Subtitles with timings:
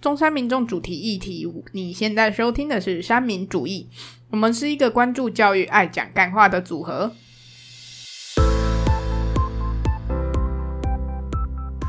[0.00, 1.46] 中山民众主题议题。
[1.72, 3.86] 你现在收听的是山民主义，
[4.30, 7.12] 我们是一个关注教育、爱讲干话的组合。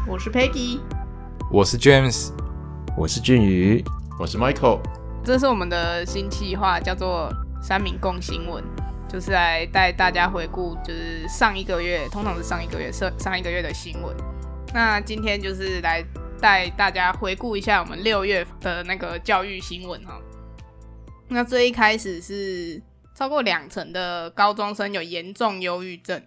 [0.06, 0.80] 我是 Peggy，
[1.50, 2.34] 我是 James，
[2.98, 3.82] 我是俊宇，
[4.20, 4.82] 我是 Michael。
[5.24, 7.32] 这是我们的新计划，叫做
[7.64, 8.62] 三民共新闻，
[9.08, 14.14] 就是来带大家回顾，就是上一个月，通常是上一个月上上一个月的新闻。
[14.74, 16.04] 那今天就是来
[16.42, 20.20] 带大家回顾一下我们六月的那个教育新闻哈。
[21.30, 22.82] 那最一开始是
[23.16, 26.22] 超过两成的高中生有严重忧郁症，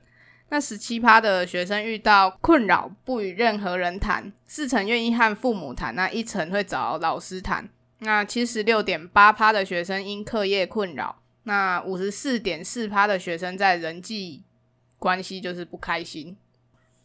[0.48, 7.68] 那十七趴的学生遇到困扰不与任何人谈，四成愿意和父母谈，那一成会找老师谈。
[7.98, 14.44] 那七十六点八趴的学生因课业困扰，那五十四点四趴的学生在人际
[14.98, 16.36] 关系就是不开心。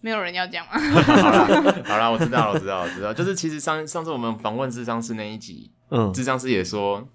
[0.02, 0.80] 没有人要讲吗？
[0.80, 3.14] 好了，好了，我知道了，我知道，我知道。
[3.14, 7.06] 就是其实上上次我们访问智商师那一集，嗯，智商师也说，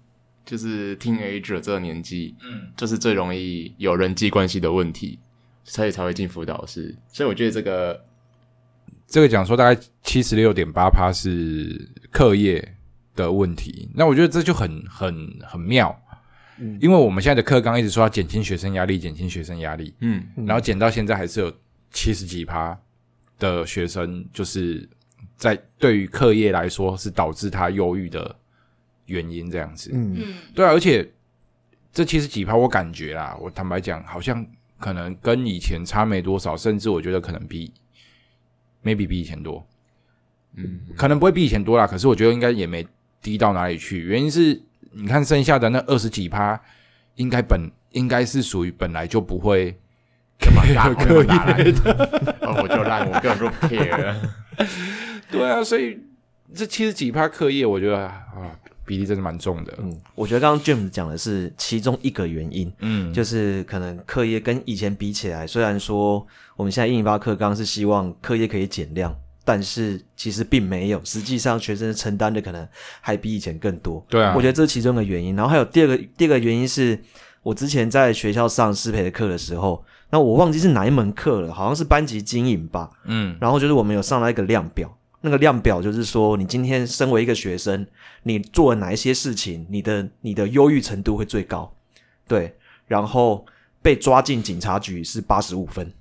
[0.45, 5.17] 就是听 A 者这个年纪，嗯，就是最容易有人际关系的问题，
[5.63, 6.95] 所以才会进辅导室。
[7.11, 7.99] 所以我觉得这个
[9.07, 12.75] 这个讲说大概七十六点八趴是课业
[13.15, 15.99] 的问题，那我觉得这就很很很妙，
[16.59, 21.51] 嗯，因为我们现在的课纲一直说要减轻学生压力，减轻学生压力，嗯，然后减到现在还是有。
[21.95, 22.77] 七十几趴
[23.39, 24.87] 的学生，就是
[25.37, 28.35] 在对于课业来说是导致他忧郁的
[29.05, 29.91] 原因，这样子。
[29.93, 31.09] 嗯，对啊，而且
[31.93, 34.45] 这七十几趴，我感觉啦，我坦白讲，好像
[34.77, 37.71] 可能跟以前差没多少，甚至我觉得可能比
[38.83, 39.65] maybe 比以前多。
[40.55, 42.85] 嗯，可能不会比以前多啦，可是我觉得应该也没
[43.21, 44.01] 低到哪里去。
[44.01, 46.61] 原因是你看剩下的那二十几趴，
[47.15, 49.79] 应该本应该是属于本来就不会。
[50.39, 52.35] 干嘛打课业的？
[52.61, 54.15] 我就烂，我根本不 care。
[55.31, 55.99] 对啊，所以
[56.53, 58.21] 这七十几趴课业，我觉得啊，
[58.85, 59.73] 比例真的蛮重的。
[59.79, 62.71] 嗯，我觉得刚刚 James 讲的是其中一个原因。
[62.79, 71.01] 嗯，就是可能课业跟以前比起来，虽然说我们现在一零八课纲是希望课业可以减量，但是其实并没有。
[71.03, 72.65] 实际上，学生承担的可能
[73.01, 74.05] 还比以前更多。
[74.07, 75.35] 对啊，我觉得这是其中的原因。
[75.35, 76.97] 然后还有第二个，第二个原因是
[77.45, 79.85] 我之前在学校上师培的课的时候。
[80.11, 82.89] 那我忘记是哪一门课了，好像是班级经营吧。
[83.05, 87.85] 嗯，然后就是我们有上到一个量表，那个量表就是说，你今天身为一个学生，
[88.23, 91.73] 你做了哪一些事情，你的你的忧郁程度会最高。
[92.27, 92.55] 对，
[92.85, 93.45] 然后
[93.81, 95.91] 被抓进警察局是八十五分。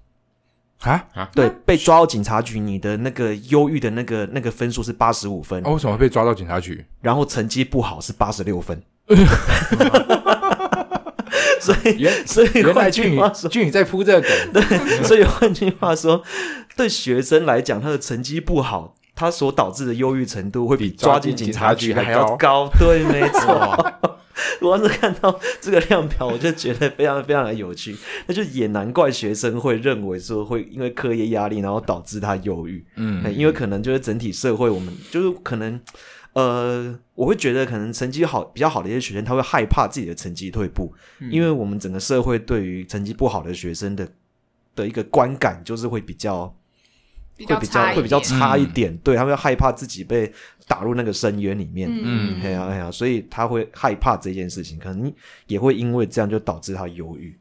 [0.83, 5.61] 啊啊，对，被抓到警察局，你的那个忧郁的那个那个分数是八十五分。
[5.65, 6.85] 哦，为什么被抓到警察局？
[7.01, 8.81] 然后成绩不好是八十六分。
[11.65, 16.23] 所以， 原所以原来俊宇俊宇在铺这个梗，对，所以换句话说，
[16.77, 22.69] 对学生来讲，他的成绩不好，他所导致的忧郁程度会比抓进警察局还要高。
[22.79, 23.95] 对，没 错。
[24.61, 27.97] 我要是看到这个量表，我就觉得非常非常的有趣。
[28.27, 32.85] 那就也难怪学生会认为说，会因为课业压力，然后导致他忧郁。
[32.97, 35.81] 嗯，因为可能就是整体社会，我们就是可能。
[36.35, 40.93] 呃，我会觉得可能成绩好比较好的一些学生，他会害怕自己的成绩退步，
[41.31, 44.09] 因为我们整个社会对于成绩不好的学生的
[44.75, 46.53] 的一个观感就是会比较
[47.47, 50.33] 会比较会比较差一点，对他们害怕自己被
[50.67, 55.13] 打入那个深渊里面，嗯，哎呀哎呀，所以他会害怕这件事情，可能
[55.47, 57.37] 也会因为这样就导致他忧郁，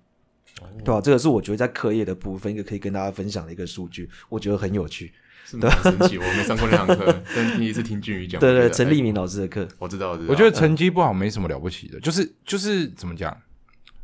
[0.83, 1.01] 对吧？
[1.01, 5.11] 这个是我觉得在课业的部分一个可以跟大家分享的一个数据，我觉得很有趣。
[5.45, 8.39] 很神奇，我没上过那堂课， 但第一次听俊宇讲。
[8.39, 10.29] 对对，陈立明老师的课，我知道，我知道。
[10.31, 13.35] 我觉得成绩不好没什么了不起的，就是就是怎么讲？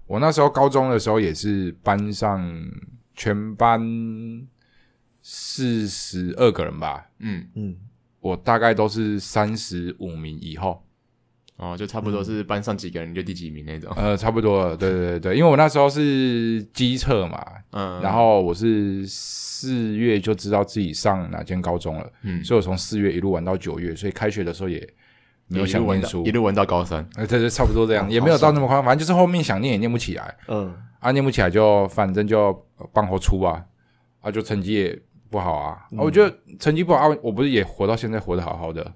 [0.05, 2.43] 我那时候高中的时候也是班上
[3.15, 3.79] 全班
[5.21, 7.75] 四十二个人吧，嗯嗯，
[8.19, 10.83] 我大概都是三十五名以后。
[11.59, 13.91] 哦，就差不多是班上几个人就第几名那种。
[13.97, 24.79] 呃，差不多，对对对对，因为我那时候是机测嘛，嗯，然后我是四月就知道自己上哪间高中了，嗯，所以我从四月一路玩到九月，所以开学的时候也
[25.47, 33.61] 没有想念书，一路玩到高三，呃，对对，差不多这样，也没有到那么夸张，反正就是后面想念也念不起来，嗯，啊，念不起来就反正就帮活出啊，
[34.21, 34.97] 啊，就成绩也
[35.29, 38.93] 不好啊，我觉得成绩不好，我不是也活到现在活得好好的。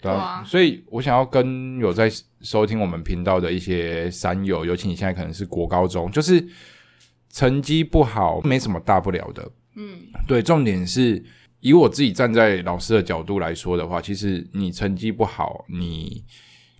[0.00, 2.10] 对啊，所以我想要跟有在
[2.40, 6.44] 收听我们频道的一些山友，尤其你现在可能是国高中，就是
[7.28, 9.50] 成绩不好，没什么大不了的。
[9.76, 11.22] 嗯，对，重点是
[11.60, 16.24] 以我自己站在老师的角度来说的话，其实你成绩不好，你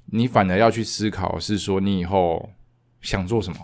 [0.07, 2.51] 你反而要去思考，是说你以后
[3.01, 3.59] 想做什么。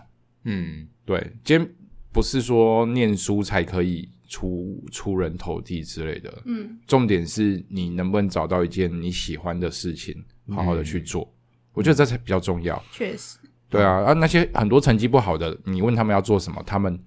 [0.44, 1.69] 嗯，对，今天
[2.12, 6.43] 不是说念书才可以出出人头地之类的。
[6.44, 11.32] 嗯，重点是你能不能找到一件你喜欢的事情，好好的去做。
[11.73, 12.82] 我觉得这才比较重要。
[12.93, 13.38] 确实。
[13.69, 16.99] 对啊，啊，那些很多成绩不好的，你问他们要做什么，他们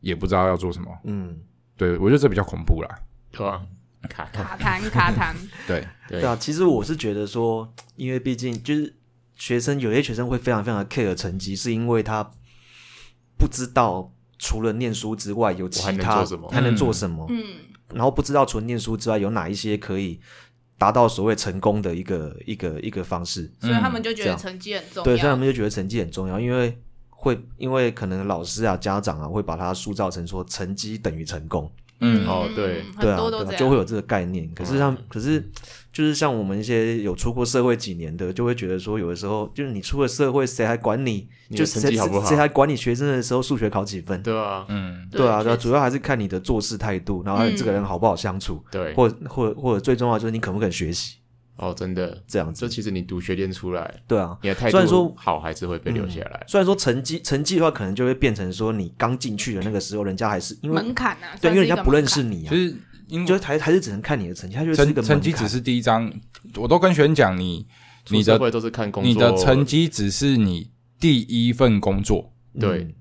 [0.00, 0.90] 也不知道要做什么。
[1.04, 1.38] 嗯，
[1.76, 2.98] 对，我觉得这比较恐怖啦。
[3.30, 3.60] 对啊，
[4.08, 5.34] 卡卡痰卡痰。
[5.66, 8.96] 对对啊，其实我是觉得说，因为毕竟就是
[9.34, 12.30] 学生，有些学生会非常非常的 care 成绩，是因为他
[13.38, 17.26] 不知道除了念书之外有其他还能做什么。
[17.30, 17.44] 嗯，
[17.92, 20.20] 然后不知道除了念书之外有哪一些可以。
[20.78, 25.04] 达到所谓成功的一个一个一个方式，所以他们就觉得成绩很重要。
[25.04, 26.78] 对，所以他们就觉得成绩很重要，因为
[27.26, 31.70] 会因为可能老师啊、家长啊会把它塑造成说成绩等于成功。
[31.98, 33.18] 嗯，哦，对，对啊，
[33.56, 34.46] 就会有这个概念。
[34.54, 35.42] 可是像，可是
[35.90, 41.26] 就是像我们一些有出过社会几年的，就会觉得说，有的时候就是你出了社会，谁还管你？
[41.50, 42.28] 就成绩好不好？
[42.28, 44.22] 谁还管你学生的时候数学考几分？
[44.22, 48.62] 对啊，嗯，对啊，主要还是看你的做事态度，然后这个人好不好相处？
[48.70, 51.16] 对，或或或者最重要就是你肯不肯学习。
[51.56, 52.22] 哦，真的。
[52.26, 56.44] 这样子，就其实你读学练出来，对啊，你的态度好还是会被留下来。
[56.46, 62.74] 虽然说成绩成绩的话，可能就会变成说你刚进去的那个时候，人家还是因为门槛啊，对，因为人家不认识你啊，就是
[63.08, 66.12] 因为还还是只能看你的成绩，他就成成绩只是第一张，
[66.56, 67.66] 我都跟学员讲，你
[68.10, 70.70] 你的都是看工作，你的成绩只是你
[71.00, 72.94] 第一份工作，对，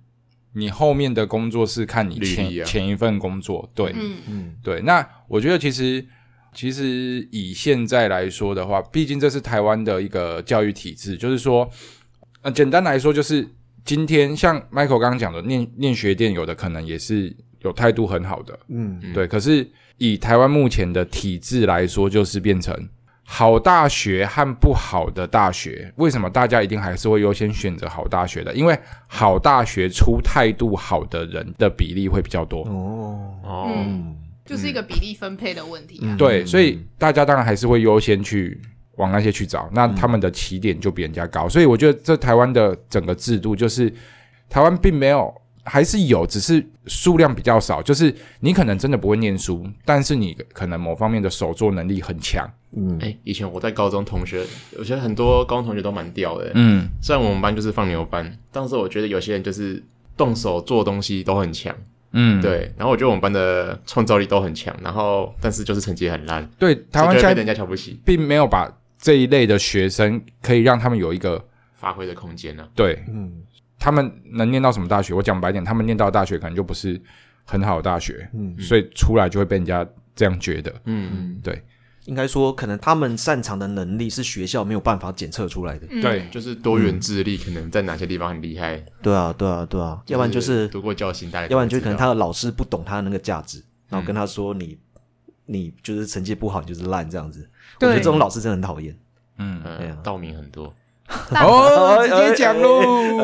[0.53, 4.17] 你后面的工作是看你前前一份工作，对，嗯。
[4.27, 4.81] 嗯，对。
[4.81, 6.05] 那我觉得其实。
[6.55, 11.69] 其实以现在来说的话，毕竟这是台湾的一个教育体制，就是说，
[12.41, 13.45] 呃，简单来说，就是
[13.83, 19.27] 今天像 Michael 刚刚讲的，念念学店有的可能也是有态度很好的，嗯，对。
[19.27, 22.73] 可是以台湾目前的体制来说，就是变成
[23.23, 28.53] 好大学和不好的大学，为什么大家一定还是会优先选择好大学的？
[28.53, 32.61] 因为好大学出态度好的人的比例会比较多。
[32.61, 33.85] 哦哦。
[34.45, 35.99] 就是一个比例分配的问题。
[36.17, 38.61] 对，所以大家当然还是会优先去
[38.97, 41.49] 往那些去找，那他们的起点就比人家高。
[41.49, 43.91] 所以我觉得这台湾的整个制度就是，
[44.47, 45.33] 台湾并没有，
[45.63, 47.81] 还是有，只是数量比较少。
[47.81, 52.47] 就是你可能真的不会念书，但是你可能某方面的手作能力很强。
[52.77, 54.45] 嗯，哎，以前我在高中同学，
[54.77, 56.51] 我觉得很多高中同学都蛮屌的。
[56.53, 59.81] 嗯，虽然我们班就是放牛班，但是我觉得有些人就是
[60.15, 61.75] 动手做东西都很强。
[62.17, 66.49] 嗯，对，然后我觉得我们班的创造力都很强，然后但是就是成绩很烂。
[66.57, 71.45] 对，台湾现在人家瞧不起，并没有把这一类的学生可以让他们有一个
[71.75, 72.65] 发挥的空间呢。
[72.73, 73.43] 对，嗯，
[73.77, 75.13] 他们能念到什么大学？
[75.13, 76.99] 我讲白点，他们念到大学可能就不是
[77.43, 79.85] 很好的大学，嗯，所以出来就会被人家
[80.15, 80.71] 这样觉得。
[80.85, 81.61] 嗯嗯，对。
[82.05, 85.87] 应该说，可能他们擅长的能力是学校没有办法检测出来的。
[86.01, 88.83] 对，就是多元智力，可能在哪些地方很厉害。
[89.01, 90.01] 对啊，对啊，对啊。
[90.07, 94.77] 要不然就是读过教心，大要不然就可能他的老师不懂他的那个价值，然后跟他说：“你，
[95.45, 97.49] 你就是成绩不好，你就是烂这样子。”
[97.81, 98.95] 我觉得这种老师真的很讨厌。
[99.37, 100.73] 嗯，对啊，道明很多。
[101.07, 103.19] 哦，直接讲喽！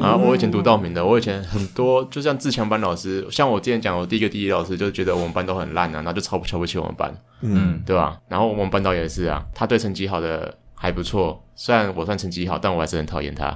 [0.00, 8.18] 啊，我以前读道明的，我以前很多，就像自强班老师，像我之前讲，我第一个地理老师就觉得我们班都很烂啊，然后就超不瞧不起我们班，嗯，对吧？
[8.28, 13.48] 然后我们班导也是啊，他对成绩好的还不错，虽然我算成绩好，但我还是很讨厌他，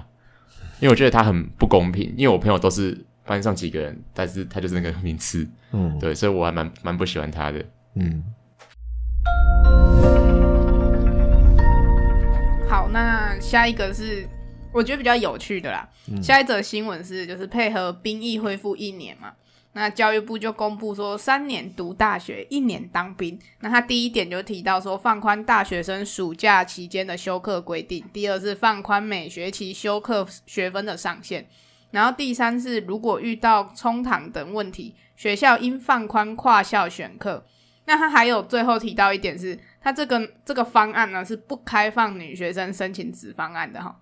[0.80, 7.64] 因为我觉得他很不公平，因为我朋友都是班上几个人，但是他就是那个名次，嗯，对，所以我还蛮蛮不喜欢他的，
[7.94, 8.22] 嗯。
[13.28, 14.26] 那下一个是
[14.72, 15.86] 我觉得比较有趣的啦。
[16.22, 19.34] 下一则新闻是，就是配合兵役恢复一年嘛，
[19.74, 23.38] 那教育部就公布说，三年读大学，一年当兵。
[23.60, 31.42] 那他第一点就提到说，放宽大学生暑假期间的休课规定；第二是放宽每学期休课学分的上限；
[31.90, 37.44] 然后第三是，如果遇到冲堂等问题，学校应放宽跨校选课。
[37.84, 39.58] 那他还有最后提到一点是，
[39.88, 43.98] 他这个这个方案呢是不开放女学生申请子方案的哈。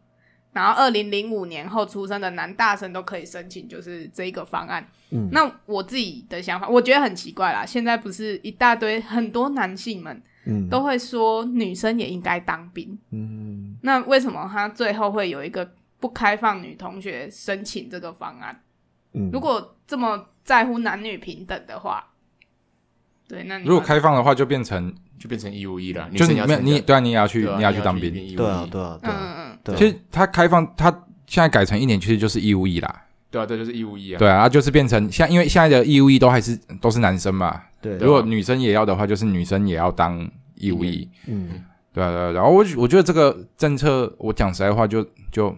[0.52, 4.84] 然后二零零五年后出生的男大生都可以申请，就是这一个方案。
[5.10, 7.64] 嗯，那我自己的想法，我觉得很奇怪啦。
[7.64, 12.98] 现在不是一大堆很多男性们，嗯，都会说女生也应该当兵。
[13.12, 18.60] 嗯，那为什么他最后会有一个不开放女同学申请这个方案？
[19.12, 22.12] 嗯，如果这么在乎男女平等的话。
[23.28, 26.08] 对，那如果开放的话，就变成就变成义务役了。
[26.14, 28.12] 就是你你对啊，你也要去，你要去当兵。
[28.36, 28.98] 对啊，对啊，
[29.62, 29.78] 对啊。
[29.78, 30.90] 其实他开放，他
[31.26, 33.02] 现在改成一年，其实就是义务役啦。
[33.30, 34.18] 对啊，对，就是义务役啊。
[34.18, 37.60] 对啊，就是变成像，因为现在的义务役都还是都是男生嘛。
[37.80, 37.96] 对。
[37.98, 41.08] 如果女生也要的话，就是女生也要当义务役。
[41.26, 41.64] 嗯。
[41.92, 42.30] 对啊，对啊。
[42.32, 45.54] 然后我我觉得这个政策，我讲实在话，就就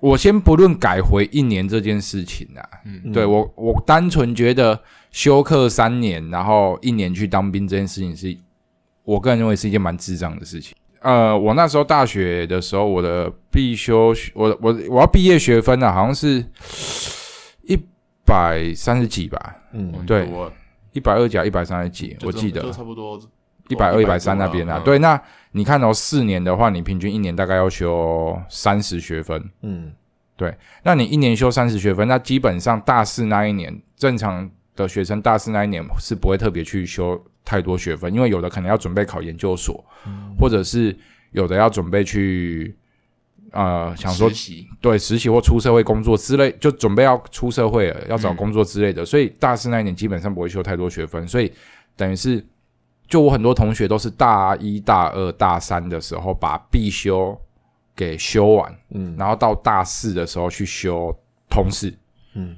[0.00, 4.78] 我先不论改回一年这件事情啊，嗯，对我我单纯觉得
[5.10, 8.36] 休课三年，然后一年去当兵这件事情，是
[9.04, 10.74] 我个人认为是一件蛮智障的事情。
[11.00, 16.42] 呃，我那时候大学的时候，我的必修，我我我要毕业学分呢，好像是
[17.62, 17.78] 一
[18.24, 20.26] 百三十几吧，嗯，对，
[20.92, 23.20] 一百二加一百三十几，我记得差不多
[23.68, 24.80] 一百二一百三那边啊。
[24.82, 25.20] 对，那
[25.52, 29.92] 你看哦，四年的话，你平均一年大概要修三十学分，嗯，
[30.36, 37.22] 对，那你一年修三十学分，那基本上大四那一年，正常的学生大四那一年是不会特别去修。
[37.46, 39.84] 太多学分，因为有的可能要准备考研究所，
[40.40, 40.96] 或者是
[41.32, 42.74] 有的要准备去
[43.50, 44.30] 呃想说
[44.80, 51.52] 对实习或出社会工作之类，就准备要出社会了，要找工作之类的，所以大四那一年基本上不会修太多学分，所以
[51.96, 52.42] 等于是
[53.06, 57.38] 就我很多同学都是大一大二大三的时候把必修
[57.94, 61.14] 给修完，嗯，然后到大四的时候去修
[61.50, 61.94] 通识，
[62.32, 62.56] 嗯，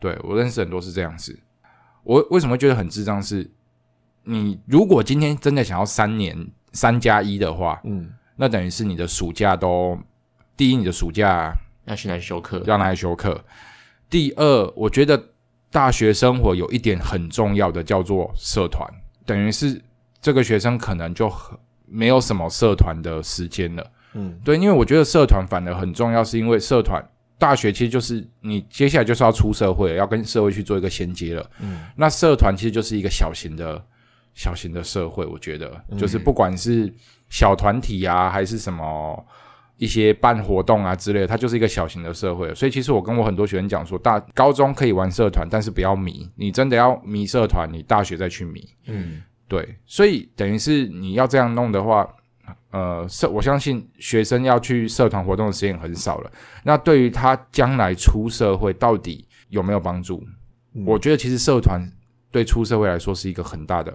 [0.00, 1.38] 对我认识很多是这样子，
[2.02, 3.48] 我为什么会觉得很智障是？
[4.24, 9.98] 你如果今天真的想要三年三加一的话，嗯，那等于是你的暑假都
[10.56, 13.42] 第一，你的暑假要去来修课，要拿来修课。
[14.10, 15.22] 第二，我觉得
[15.70, 18.86] 大学生活有一点很重要的叫做社团，
[19.24, 19.80] 等于是
[20.20, 21.32] 这个学生可能就
[21.86, 23.90] 没有什么社团的时间了。
[24.12, 27.02] 嗯，对，因为我觉得社团反而很重要，是因为社团
[27.40, 31.50] 大学其实就是你接下来就是要出社会，要跟社会去做一个衔接了。
[31.58, 33.84] 嗯，那社团其实就是一个小型的。
[34.32, 36.90] 小型的社会，我觉得就是不管是
[37.28, 39.26] 小团体啊，还是什么
[39.76, 42.54] 一些办活动啊之类，它就是一个小型的社会。
[42.54, 46.30] 所以其实我跟我很多学生讲说，大高中可以玩社团，但是不要迷。
[46.36, 48.66] 你真的要迷社团，你大学再去迷。
[48.86, 49.76] 嗯，对。
[49.84, 52.08] 所以等于是你要这样弄的话，
[52.70, 56.30] 呃，社我相信学生要去社团活动的时间很少了。
[56.64, 60.22] 那对于他将来出社会到底有没有帮助？
[60.86, 61.80] 我觉得其实社团
[62.30, 63.94] 对出社会来说是一个很大的。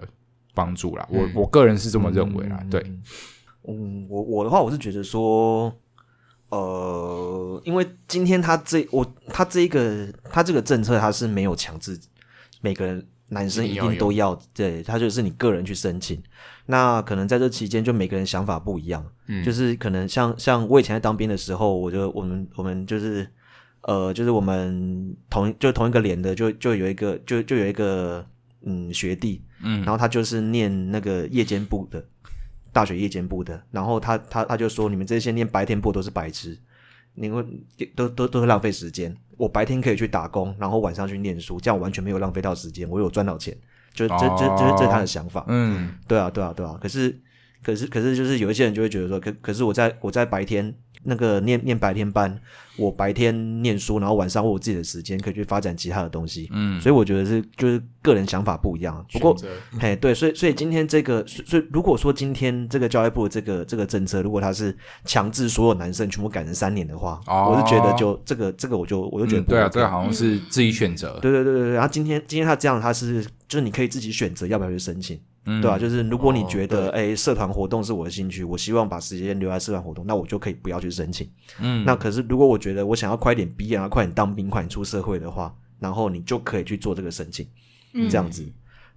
[0.56, 2.58] 帮助啦，我我个人是这么认为啦。
[2.70, 2.80] 对，
[3.68, 5.70] 嗯，我我的话，我是觉得说，
[6.48, 12.00] 呃，因为今天他这我他这一个他这个政策，他是没有强制
[12.62, 16.22] 每个人男生一定都要，对他就是你个人去申请。
[16.66, 23.28] 那可能在这期间，就每个人想法不一样，嗯，就是可能像像我以前在当兵的时候，我就我们我们就是
[23.82, 28.24] 呃，就是我们同就同一个连的，就就有一个就就有一个
[28.62, 29.42] 嗯学弟。
[29.62, 32.04] 嗯，然后他就是念那个夜间部的，
[32.72, 33.62] 大学夜间部的。
[33.70, 36.58] 然后他他他就说，你们这些念白天部都是白痴，
[37.16, 37.44] 你会
[37.96, 39.12] 都都都是浪费时间。
[39.36, 43.56] 我白天可以去打工，然后晚上去念书，这样完全没有浪费到时间，我有赚到钱。
[43.92, 45.44] 就这这这这是他的想法。
[45.48, 46.78] 嗯，对啊对啊对啊。
[46.80, 47.20] 可是
[47.62, 50.72] 可是可是就是有一些人就会觉得说，可可是我在我在白天。
[51.06, 52.38] 那个念念白天班，
[52.76, 56.48] 我白天念书，然后晚上我有自己的时间可以去发展其他的东西。
[56.52, 59.04] 嗯，所以我觉得是就是个人想法不一样。
[59.12, 59.36] 不过，
[59.80, 71.18] 嘿，对，所以所以今天这个，所以如果说今天这个教育部这个这个政策，如果他是强制所有男生全部改成三年的话，我是觉得就这个这个我就我就觉得对啊，这个好像是自己选择。
[71.22, 71.72] 对对对对对。
[71.74, 75.18] 然后今天今天他这样，他是就是你可以自己选择要不要去申请。
[75.46, 75.78] 对吧？
[75.78, 81.30] 就是如果你觉得，哎，社团活动是我的兴趣，我希望把时间留在社团活动，那我就可以不要去申请。
[81.60, 87.46] 嗯，那可是如果我觉得我想要快点毕业啊，快点当兵，快点出社会的话，然后你就可以去做这个申请，
[88.10, 88.44] 这样子，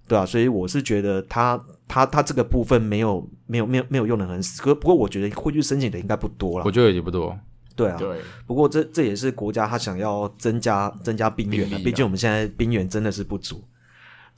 [0.08, 6.64] 对啊，所以我是觉得他他他这个部分没有没有没有没有用的很死，可不过我觉得会去申请的应该不多了。
[6.64, 7.38] 我觉得也不多。
[7.76, 8.18] 对啊，对。
[8.44, 13.62] 不过这这也是国家他想要增加增加兵员的，毕竟我们现在兵员真的是不足。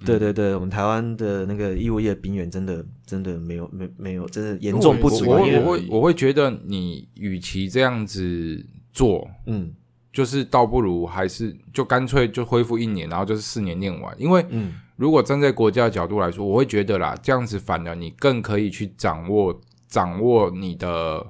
[0.04, 5.28] 对对对，我们台湾的那个义务业兵员真的真的没有没没有，真的严重不足。
[5.28, 9.72] 我我会我会觉得，你与其这样子做，嗯，
[10.12, 14.14] 就是倒不如还是就干脆就恢复一年，然后就是四年念完。
[14.20, 21.26] 因为，嗯，如果站在国家的角度来说，我会觉得啦，这样子反而你更可以去掌握掌握你的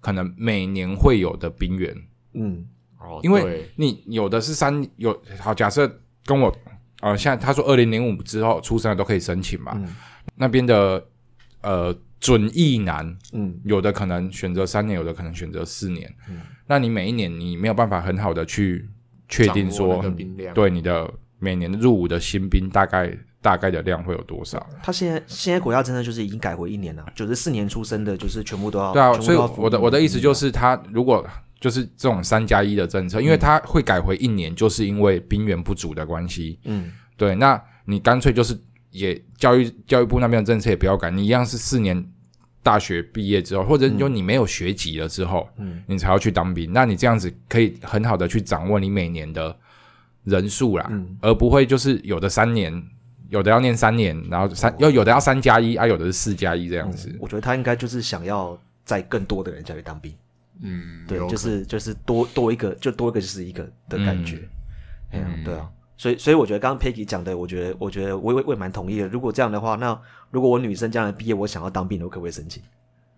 [0.00, 1.94] 可能每年会有的兵员，
[2.34, 2.66] 嗯，
[3.00, 6.54] 哦，因为你有的是三有好假设跟我。
[7.00, 9.80] 呃，现在他说二零零五之后出生的都可以申请嘛？
[10.34, 11.04] 那边的
[11.62, 16.12] 呃准役男，嗯，有的可能选择三年，有的可能选择四年。
[16.28, 18.88] 嗯，那你每一年你没有办法很好的去
[19.28, 20.04] 确定说，
[20.54, 24.64] 对你的每年入伍的新兵大概大概的量会有多少？
[24.82, 29.12] 他现在现在国家真的就是已经改回一年了，九十四年出生的，就是全部都要对啊。
[29.20, 31.24] 所以我的我的意思就是，他如果
[31.60, 36.58] 就是这种三加一的政策，因为它会改回一年，就是因为兵源不足的关系。
[36.64, 38.56] 嗯，对，那你干脆就是
[38.90, 42.04] 也教育教育部那边的政策也不要改，你一样是四年
[42.62, 46.72] 大学毕业之后，或者就你没有学籍了之后，嗯，你才要去当兵。
[46.72, 49.56] 那你这样子可以很好的去掌握你每年的
[50.24, 52.82] 人数啦，而不会就是有的三年，
[53.30, 57.12] 有的要念三年，然后三要有的要三加一啊，有的是四加一这样子。
[57.18, 60.14] 我觉得他应该就是想要在更多的人家里当兵。
[60.62, 64.38] 嗯，对，就是就是多多一个，就多一个就是一个的感觉，
[65.10, 69.08] 哎嗯，对啊，所以所以我觉得刚刚 Peggy 讲的，我觉得我觉得我也我也蛮同意的。
[69.08, 69.98] 如果这样的话，那
[70.30, 72.62] 如果我女生将来毕业，我想要当兵，我可不可以申请？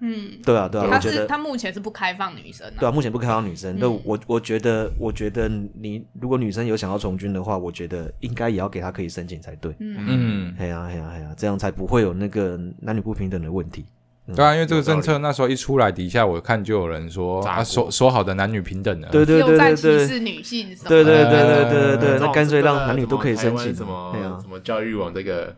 [0.03, 3.77] 嗯，对啊，对啊，他是他目前是不开放女生，对啊，目前不开放女生。
[3.79, 9.77] 那我我觉得，我觉得你如果女生有想要从军的话，我觉得应该也要给她可以申请才对。
[9.79, 13.85] 嗯嗯，哎呀哎呀哎呀，这样才不会有那个男女不平等的问题。
[14.35, 23.75] 对啊，因为这个政策那时候一出来，底下我看就有人说啊，说说好的男女平等的，对对对对对，歧视女性，对对对对对对，那干脆让男女都可以申请。
[23.75, 25.55] 什么什么教育网这个，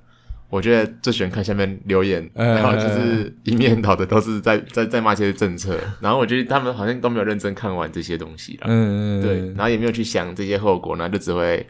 [0.49, 11.67] 我觉得最喜欢看下面留言，然后就是一面倒的都是在在在骂这些政策，然后我觉得他们好像都没有认真看完这些东西了，嗯嗯，对，然后也没有去想这些后果，然后就只会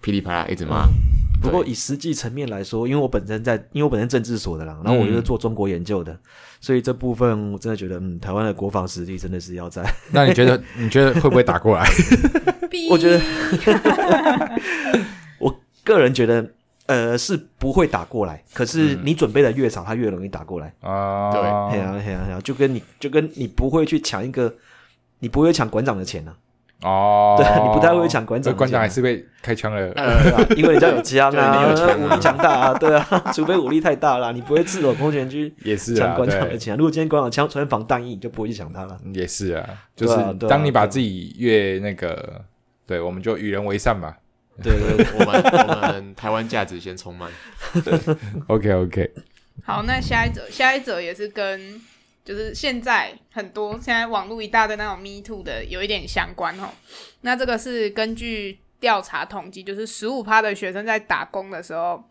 [0.00, 0.86] 噼里啪啦一直骂。
[1.40, 6.18] 不过以实际层面来说，因为我本身在，因为我本身政治所的啦，然后我又是做中国研究的，
[6.60, 9.84] 所以这部分我真的觉得，嗯，台湾的国防实力真的是要在。
[10.10, 11.86] 那你觉得，你觉得会不会打过来？
[12.90, 13.20] 我觉得，
[15.38, 16.50] 我个人觉得，
[16.86, 18.42] 呃，是不会打过来。
[18.52, 21.30] 可是你准备的越少，他越容易打过来啊。
[21.30, 21.48] 对，嘿
[21.80, 24.52] 啊嘿啊嘿啊，就跟你就跟你不会去抢一个，
[25.20, 26.34] 你不会抢馆长的钱呢。
[26.82, 29.88] 哦，对你不太会抢馆长，馆长还是被开枪了，
[30.56, 31.66] 因为人家 有枪啊，
[31.98, 36.76] 武力强大啊，对啊， 除非武力太大了，你不会赤裸空拳去也是抢馆长的钱。
[36.76, 38.98] 如果今天馆长枪穿防弹衣，你就不会去抢他了。
[39.14, 39.66] 也是啊，
[39.96, 40.16] 就是
[40.46, 42.44] 当你把自己越那个，
[42.86, 44.14] 对，我们就与人为善嘛。
[44.62, 47.30] 对对， 我们我们台湾价值先充满。
[48.48, 49.10] OK OK，
[49.64, 51.80] 好，那下一则，下一则也是跟。
[52.26, 56.68] 就是现在很多现在网络一大堆那种 Me Too 的有一点相关哦。
[57.20, 62.02] 那这个是根据调查统计，就是十五趴的学生在打工的时候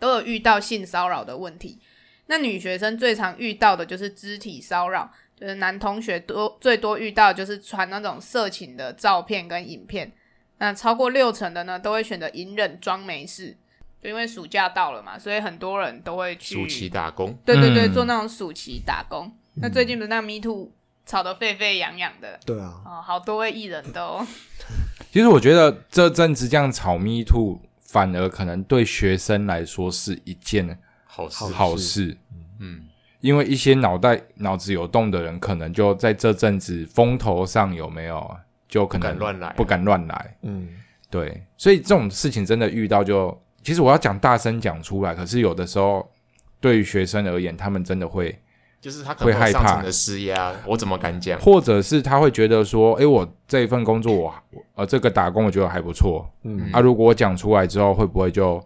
[0.00, 1.78] 都有遇到性骚扰的问题。
[2.26, 10.12] 那女学生最常遇到的就是肢体骚扰，就是男同学多最多遇到就是传那种色情的照片跟影片。
[10.58, 13.56] 那超过六成的呢都会选择隐忍装没事，
[14.02, 17.36] 就因为暑假到了嘛，所以很多人都会去暑期打工。
[17.44, 19.32] 对对对，做那种暑期打工。
[19.54, 20.70] 那最近不是那 Me Too
[21.04, 22.38] 吵得沸沸扬扬的？
[22.46, 24.24] 对啊，哦，好多位艺人都。
[25.10, 31.44] 其实我觉得这阵子这样炒 Me Too，反而可能对学生来说是一件好事。
[31.46, 32.16] 好事，
[32.60, 32.82] 嗯，
[33.20, 38.36] 因为一些脑袋脑子有洞的人，可能就在这阵子风头上有没有，
[38.68, 40.36] 就可能乱来，不敢乱来。
[40.42, 40.68] 嗯，
[41.10, 43.36] 对，所以这种事情真的遇到，就
[43.68, 46.10] 其实我要讲大声讲出来，可是有的时候
[46.58, 48.34] 对于学生而言，他们真的会。
[48.80, 51.38] 就是他会害怕的施压，我怎么敢讲？
[51.38, 54.34] 或者是他会觉得说，哎，我这一份工作，我
[54.74, 58.58] 呃，这个打工我觉得还不错，嗯，啊，如果我讲出来之后，会不会就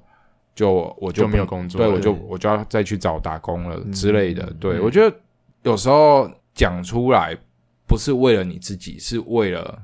[0.54, 1.80] 就我就没有工作？
[1.80, 4.48] 对，我就我就要再去找打工了之类的。
[4.60, 5.12] 对我觉得
[5.62, 7.36] 有时候讲出来
[7.88, 9.82] 不是为了你自己，是为了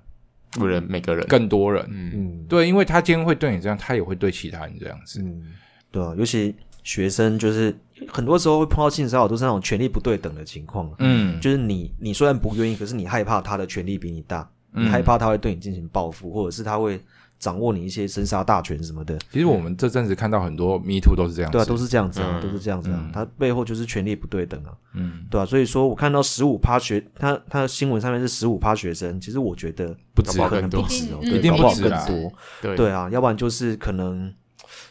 [0.61, 1.87] 为了每个人，更多人。
[1.91, 5.21] 嗯，对，因为他今天会对你这样，他也会对其他人这样子。
[5.23, 5.43] 嗯，
[5.91, 6.55] 对啊，尤其。
[6.85, 7.77] 学生就是
[8.09, 10.91] 很多时候会碰到性骚扰，都是那种权力不对等的情况。
[11.01, 16.99] 嗯，就是你你虽然不愿意，可是你害怕他的权力比你大，你害怕他会对你进行报复，或者是他会
[17.39, 19.19] 掌握你一些生杀大权什么的。
[19.31, 23.11] 其实我们这阵子看到很多 Me Too 都是这样，对啊，都是这样子啊，都是这样子啊。
[23.13, 25.47] 他背后就是权力不对等啊，嗯，对啊。
[25.47, 32.33] 所以说我看到十五趴学他他的新闻上面是十五趴学生，其实我觉得不止，可能不止哦，一定不止更多。
[32.77, 34.33] 对啊，要不然就是可能。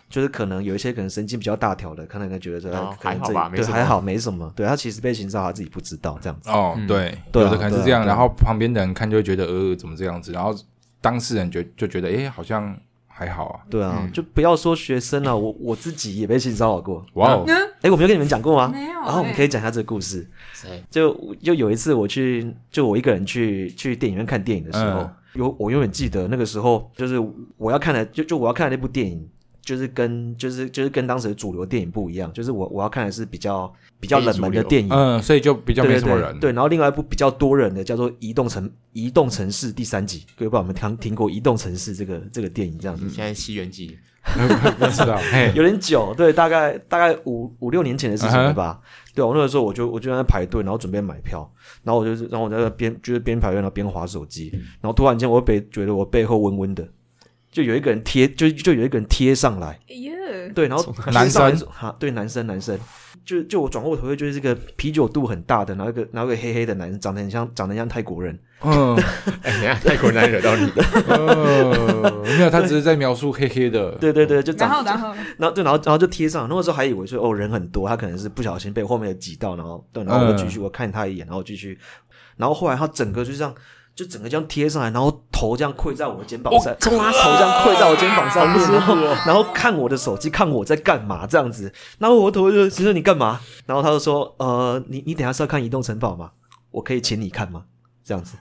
[0.09, 4.49] 就是可能有一些可能神经比较大条的，可能觉得这还好吧，对，还好没什么。
[4.55, 6.49] 对他其实被性骚，他自己不知道这样子。
[6.49, 10.31] 哦，对，有的可能是这样，然后旁边的人看就会觉得呃，怎么这样子？
[10.31, 10.55] 然后
[11.01, 13.59] 当事人觉就觉得哎，好像还好啊。
[13.69, 17.05] 对啊，就不要说学生了，我我自己也被性骚扰过。
[17.13, 17.45] 哇哦，
[17.81, 18.69] 哎，我没有跟你们讲过吗？
[18.73, 18.93] 没有。
[19.01, 20.27] 然后我们可以讲一下这个故事。
[20.89, 27.17] 就就有一次我去，就我一个人去去电影院看电影的时候，有我永远记得那个时候，就是
[27.57, 29.27] 我要看的，就就我要看的那部电影。
[29.67, 36.39] 就是跟就是就是跟当时的主流电影不一样，就是我我要看的是比较比较冷门的电影，嗯，所以就比较没什么人。
[36.39, 42.79] 对，然后另外一部比较多人的叫做《移动城移动城市》第三集，各位不知道有没有听听过《移动城市》这个这个电影？
[42.79, 43.97] 这样子，现在西元记
[44.79, 45.19] 不知道，
[45.53, 48.79] 有点久，对，大概大概五五六年前的事情了吧？
[49.13, 51.49] 对，我那个时候我就我就在排队，然后准备买票，
[51.83, 54.49] 然后我就是然后我在边就是边排队然后边划手机，
[54.79, 56.87] 然后突然间我被觉得我背后温温的。
[57.51, 59.79] 就有一个人贴，就就有一个人贴上来，
[60.53, 61.57] 对，然后男生？
[61.69, 62.77] 哈，对，男生男生，
[63.25, 68.95] 就就我转过头，就是这个啤酒肚很大的，然后一个然后一个黑黑的男生，长得很像长得像泰国人，嗯，
[69.43, 70.65] 哎呀，泰国男惹到你，
[72.37, 75.55] 没有，他只是在描述黑黑的，对对对，就然后然后然后？
[75.55, 81.79] 对，然后然后就贴上，那个时候还以为说哦人很多，他可能是不小心被后面的挤到，然后对，然后我就继续我看他一眼，然后继续，
[82.35, 83.55] 然后后来他整个就这样。
[83.97, 91.73] 就整个这样贴上来，然后头这样跪在我的肩膀上，头这样跪在我肩膀上面，然后然后看我的手机，看我在干嘛这样子。
[91.97, 93.39] 然后我头就其实你干嘛？
[93.65, 96.29] 然后他就说：“呃，你你等下是要看移动城堡吗？
[96.69, 97.63] 我可以请你看吗？
[98.03, 98.37] 这样子，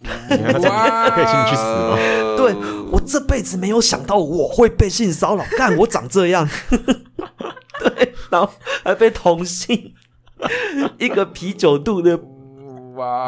[0.00, 1.98] 我，可以请你去死吗？
[2.38, 2.54] 对
[2.90, 6.48] 我这辈子没有想到我会被性骚扰，干我长这样，
[7.80, 8.50] 对，然后
[8.82, 9.92] 还被同性
[10.98, 12.18] 一个啤酒肚的。”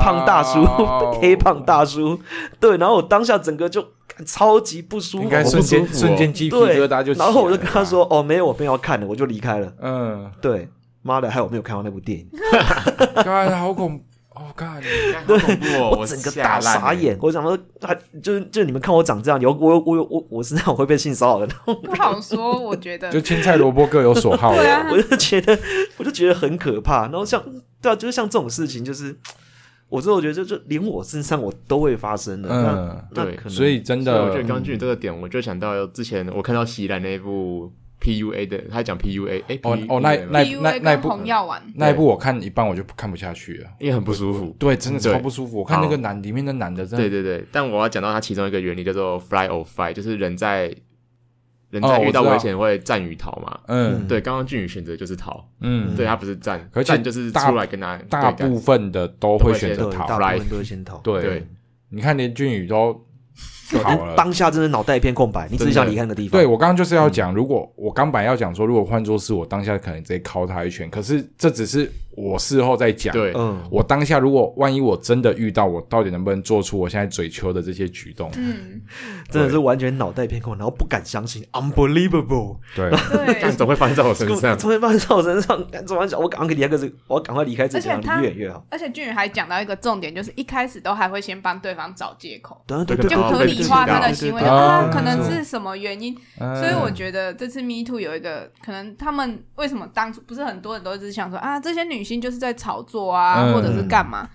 [0.01, 0.65] 胖大叔，
[1.21, 2.19] 黑胖大叔，
[2.59, 3.85] 对，然后我当下整个就
[4.27, 10.69] 超级不舒服，应该瞬间瞬间鸡皮疙瘩就，然后我就跟他说：“哦，没有，我没有要看的，我就离开了。”嗯，对，
[11.03, 12.29] 妈的，害我没有看到那部电影，
[13.25, 14.01] 刚好恐，
[14.35, 14.81] 哦，刚
[15.27, 25.57] 对，我整个大傻眼，我想说，他就是就是你们看我长这样，有我我我我是那种会被性骚扰的，不好说，我觉得就青菜萝卜各有所好， 对啊，我就觉得
[25.97, 27.41] 我就觉得很可怕，然后像
[27.81, 29.17] 对啊，就是像这种事情，就是。
[29.89, 32.49] 我之后觉得，就就连我身上我都会发生的。
[32.51, 44.55] 嗯，对，所以真的，我觉得刚俊这个点，我就想到之前我看到西兰那一部 PUA 的，他讲 PUA，哎，哦哦，那那那那部药丸，那一部我看一半我就看不下去了，因为很不舒服。
[44.59, 45.59] 对，真的超不舒服。
[45.59, 50.75] 我看那个男里面的男的，对对对，但我要讲到它其中一个原理叫做 fly or fight，就是人在。
[51.71, 53.59] 人在遇到危险会战与逃嘛？
[53.67, 57.99] 嗯，对，刚刚俊宇选择就是逃，嗯，对他不是战，战就是出来跟他。
[58.09, 60.97] 大部分的都会选择逃，大部分都会先逃。
[60.99, 61.47] 对，
[61.91, 63.05] 你看连俊宇都
[63.83, 66.41] 逃了，当下真的脑袋一片空白，你只想离开那个地方。
[66.41, 71.91] 对我刚刚就是要讲，如果我刚本来要讲说，如果换作是我当下可能直接敲他一拳，可是这只是。
[72.19, 78.31] 我事后再讲，对，嗯，我当下如果万一我真的遇到，我到底能不能做出我现在嘴求的这些举动？
[78.37, 78.81] 嗯，
[79.31, 84.59] 真的是完全脑袋片空，然后不敢相信，unbelievable，对，对， 怎么会发生在我身上？
[84.59, 85.65] 怎么会发生在我身上？
[85.87, 86.21] 怎么想？
[86.21, 88.65] 我赶快离开这，我要赶快离开这里，离越远越好。
[88.71, 96.17] 而且俊宇还讲到一个重点，就是一开始都还会先帮对方找借口，对对对，就合理化他的行为啊，可能是什么原因？
[96.39, 102.79] 所以我觉得这次 Me Too 有一个可能，他们为什么当初不是很多人都一直想说啊，这些女性就是在炒。
[102.89, 104.27] 作啊，或者是干嘛？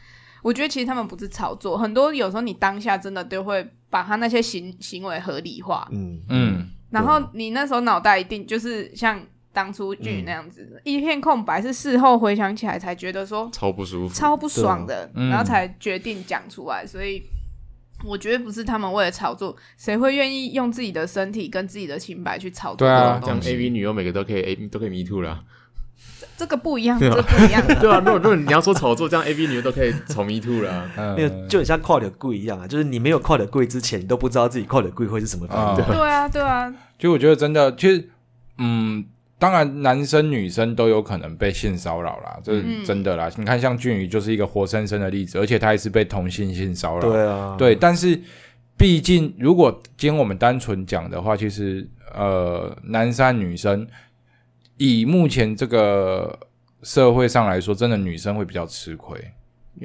[0.43, 5.87] 我觉得其实他们不是炒作，很多有时候你当下真的都会把他那些行行为合理化。
[5.91, 9.19] 嗯嗯，然后你那时候脑袋一定就是像
[9.51, 16.85] 当初剧那样子，一片空白，是事后回想起来才觉得说超不舒服、超不爽的，然后才决定讲出来。
[16.85, 17.23] 所以
[18.05, 22.79] 我觉得不是他们为了炒作，谁会愿意用自己的身体跟自己的清白去炒作？
[22.79, 25.43] 对啊，讲 A V 女优每个都可以 A 都可以迷 o 了。
[26.35, 27.61] 这个不一样，这不一样。
[27.79, 30.89] 对啊，如果如果你要说炒作，这样 A B 女优都可以炒 Me Too 了。
[31.15, 35.85] 那个就很像跨的贵一样啊，就是你没有跨的贵之前，你都不知道自己跨的贵会是什么反应。
[35.85, 36.73] 对啊，对啊。
[36.97, 38.09] 就我觉得真的，其实，
[38.57, 39.05] 嗯，
[39.37, 43.29] 当然男生女生都有可能被性骚扰啦，这是真的啦。
[43.37, 47.01] 你看，像俊宇就是一个活生生的例子，而且他也是被同性性骚扰。
[47.01, 47.75] 对啊，对。
[47.75, 48.19] 但是，
[48.75, 53.87] 毕竟如果今天我们单纯讲的话，其实呃，男生女生。
[54.77, 56.37] 以目前这个
[56.81, 59.17] 社会上来说，真的女生会比较吃亏。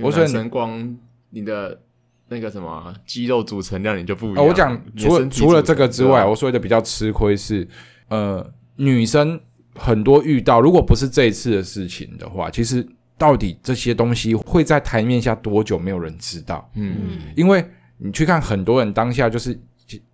[0.03, 0.97] 我说男光
[1.31, 1.81] 你的
[2.29, 4.47] 那个什么肌肉组成量你就不一样。
[4.47, 7.67] 我讲除了除了这个之外，我说的比较吃亏是，
[8.09, 9.41] 呃，女生
[9.75, 16.71] 很多遇到，如果不是这一次的事情的话，其实到底这些东西会在台面下多久，没有人知道。
[16.75, 17.65] 嗯，因为
[17.99, 19.59] 你去看很多人当下就是，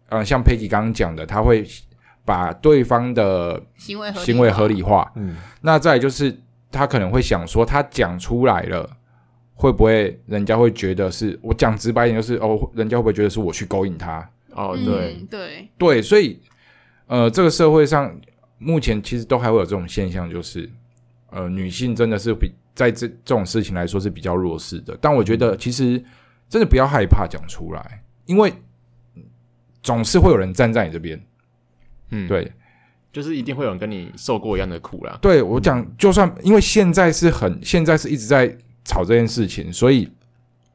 [0.09, 1.65] 呃，像佩奇刚刚讲的，他会。
[2.25, 6.35] 把对方的行为行为合理化，嗯，那再就是
[6.73, 8.89] 他可能会想说，他讲出来了，
[9.55, 14.27] 会不会人家会觉得是我讲直白一点，就是哦，人家会不会觉得是我去勾引他？
[14.53, 16.41] 哦，对对对，所以
[17.07, 18.19] 呃，这个社会上
[18.57, 20.71] 目前其实都还会有这种现象，就是
[21.31, 24.97] 呃，女性真的是比在这这种事情来说是比较弱势的。
[24.99, 26.03] 但我觉得其实
[26.49, 28.51] 真的不要害怕讲出来，因为
[29.83, 31.23] 总是会有人站在你这边。
[32.11, 32.51] 嗯，对，
[33.13, 35.19] 就是一定会有人跟你受过一样的苦啦。
[35.21, 40.09] 对我讲，就算因为现在是很现在是一直在吵这件事情，所以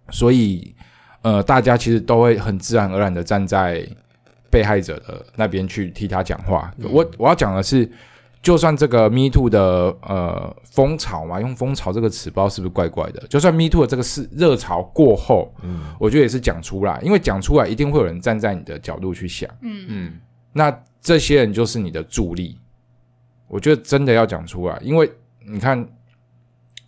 [0.10, 0.74] 所以
[1.22, 3.86] 呃，大家其实都会很自然而然的站在
[4.50, 6.74] 被害者的那边去替他讲话。
[6.82, 7.88] 我我要讲的是，
[8.42, 13.22] 就算这个 Me Too 的呃风潮嘛，用风潮这个词，不知道是不是怪怪的。
[13.28, 19.86] 就算 Me Too 的这个是热潮过后，嗯，我觉得也是讲出来，因为讲出来一定会有人站在你的角度去想，嗯。
[19.90, 20.20] 嗯，
[20.54, 22.60] 那这些人就是你的助力。
[23.48, 25.12] 我觉得真的要讲出来，因为
[25.46, 25.88] 你看，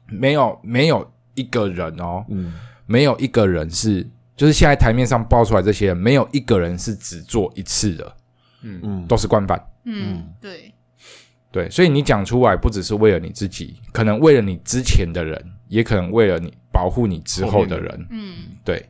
[0.08, 2.54] 没有没有一个人哦，嗯，
[2.86, 8.15] 没有一个人是，就是现在台面上爆出来这些人，没有一个人是只做一次的，
[8.62, 10.74] 嗯嗯，都是惯犯，嗯，对。
[11.54, 18.08] 对，所以你讲出来不只是为了你自己，可能为了你之前的人，也可能为了你保护你之后的人。
[18.10, 18.88] 嗯，对。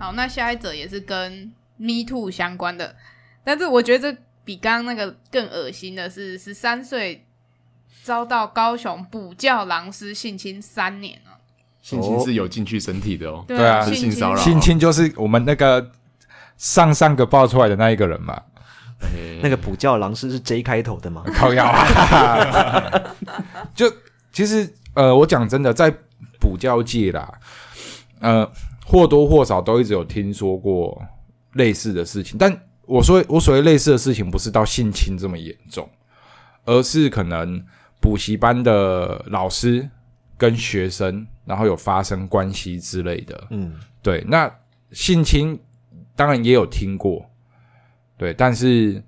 [0.00, 2.96] 好，那下一则也是跟 Me Too 相关的，
[3.44, 7.26] 但是我觉得这比刚刚那个更恶心的是，十三岁
[8.02, 11.38] 遭到高雄补教狼师性侵三年了。
[11.82, 15.90] 性侵是有进去身体的哦，对啊，性骚扰，性侵就是我们那个
[16.56, 18.40] 上上个爆出来的那一个人嘛，
[19.42, 21.22] 那个补教狼师是 J 开头的吗？
[21.36, 23.14] 靠药啊！
[23.76, 23.92] 就
[24.32, 25.94] 其实呃，我讲真的，在
[26.40, 27.32] 补教界啦，
[28.20, 28.50] 呃，
[28.90, 31.00] 或多或少都一直有听说过
[31.52, 35.88] 类似的事情，但我说我所谓类似的事情，不是到性侵这么严重，
[36.64, 37.64] 而是可能
[38.00, 39.88] 补习班的老师
[40.36, 41.26] 跟学生。
[41.46, 44.24] 然后有发生关系之类的，嗯，对。
[44.28, 44.48] 那
[44.92, 45.58] 性侵
[46.14, 47.28] 当然也有听过，
[48.16, 49.02] 对，但是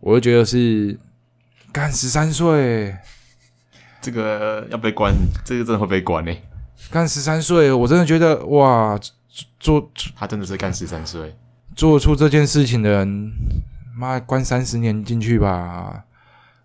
[0.00, 0.98] 我就觉得是
[1.70, 2.96] 干十三岁，
[4.00, 5.12] 这个要被关，
[5.44, 6.32] 这个真的会被关呢。
[6.92, 9.00] 干十三岁，我真的觉得哇，
[9.58, 11.34] 做他真的是干十三岁，
[11.74, 13.32] 做出这件事情的人，
[13.96, 16.04] 妈关三十年进去吧。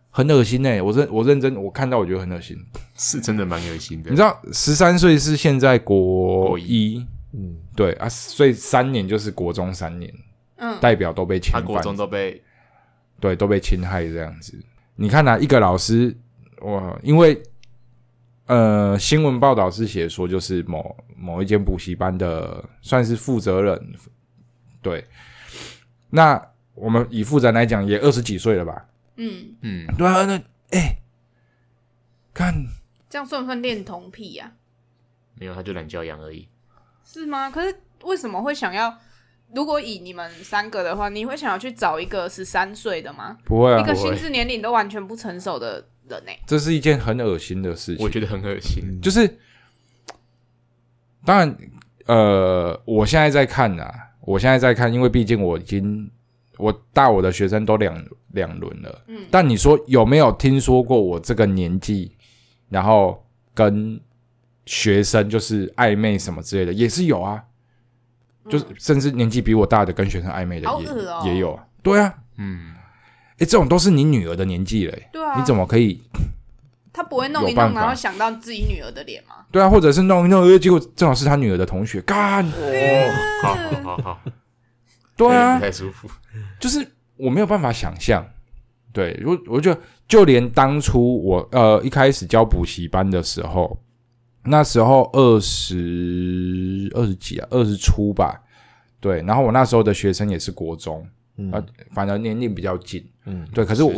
[0.09, 0.81] 很恶心哎！
[0.81, 2.57] 我认我认真，我看到我觉得很恶心，
[2.97, 4.09] 是真的蛮恶心的。
[4.09, 10.11] 你知道，十三岁是现在国一，嗯，对啊，所以三年就是国中三年，
[10.57, 12.41] 嗯，代表都被侵犯，国中都被，
[13.19, 14.59] 对，都被侵害这样子。
[14.95, 16.17] 你看哪一个老师
[16.61, 16.99] 哇？
[17.03, 17.39] 因为
[18.47, 23.93] 呃，新闻报道是写说，就是某某一间补习班的算是负责人，
[24.81, 25.05] 对。
[26.09, 26.41] 那
[26.73, 28.85] 我们以负责人来讲，也二十几岁了吧？
[29.17, 30.97] 嗯嗯，对啊，那哎，
[32.33, 32.53] 看
[33.09, 34.53] 这样算不算恋童癖呀？
[35.35, 36.47] 没有，他就懒教养而已。
[37.03, 37.51] 是吗？
[37.51, 38.97] 可是为什么会想要？
[39.53, 43.37] 如果以你们三个的话，你会想要去找一个十三岁的吗？
[43.45, 46.31] 不会，一个心智年龄都完全不成熟的人呢？
[46.45, 48.99] 这是一件很恶心的事情，我觉得很恶心。
[49.01, 49.27] 就是，
[51.25, 51.57] 当然，
[52.05, 53.91] 呃，我现在在看呐，
[54.21, 56.09] 我现在在看，因为毕竟我已经。
[56.59, 62.11] 我大我的学生都两两轮了，嗯，但你说有没有听说过我这个年纪，
[62.69, 64.01] 然后跟
[64.65, 67.43] 学生就是暧昧什么之类的，也是有啊，
[68.49, 71.53] 就是甚至年纪比我大的跟学生暧昧的也也有。
[71.53, 72.73] 啊，对啊，嗯，
[73.39, 76.01] 哎，这种都是你女儿的年纪嘞，对啊，你怎么可以？
[76.91, 79.35] 他不会弄一弄，然后想到自己女儿的脸吗？
[79.51, 84.21] 对啊，或者是弄一弄，结果正好是他女儿的同学，干，哦，好 好好。
[85.15, 86.09] 对啊，太舒服，
[86.59, 88.25] 就是我没有办法想象。
[88.91, 93.79] 对，我我觉得就连当初我呃一开始教补习班的时候，
[94.43, 98.41] 那时候二十二十几啊，二十出吧。
[98.99, 101.07] 对，然后我那时候的学生也是国中，
[101.51, 103.07] 啊，反正年龄比较近。
[103.27, 103.93] 嗯，对，可是我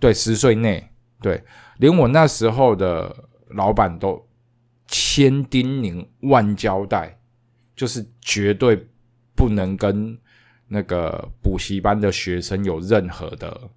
[0.00, 0.90] 对十岁内，
[1.20, 1.42] 对，
[1.78, 3.14] 连我那时候的
[3.50, 4.26] 老板都
[4.88, 7.18] 千叮咛万交代，
[7.74, 8.88] 就是绝对
[9.34, 10.18] 不能跟。
[10.68, 13.70] 那个补习班的学生有任何的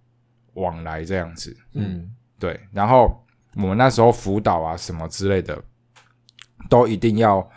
[0.55, 2.59] 往来这样子，嗯，对。
[2.71, 3.23] 然后
[3.57, 5.63] 我们那时候辅导啊什么之类的，
[6.67, 7.47] 都一定要，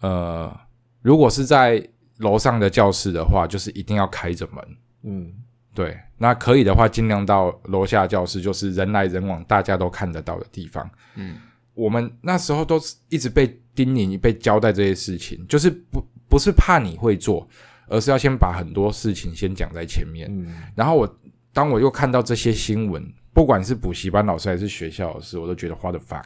[0.00, 0.58] 呃，
[1.02, 5.34] 如果是在楼上的教室的话，就是一定要开着门，嗯，
[5.76, 5.96] 对。
[6.18, 11.36] 那可以的话，尽量到楼下教室，就是人来人往，大家都看得到的地方，嗯。
[11.74, 17.46] 我们那时候都是一直被叮咛、被交代这些事情，就是不不是怕你会做。
[17.88, 21.18] 而是要先把很多事情先讲在前面，嗯然后我
[21.52, 23.00] 当我又看到这些新闻，
[23.32, 26.24] 不管是补习班老师还是学校老师，我都觉得 what the fuck，